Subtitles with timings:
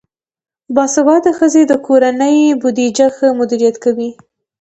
[0.75, 4.09] باسواده ښځې د کورنۍ بودیجه ښه مدیریت کوي.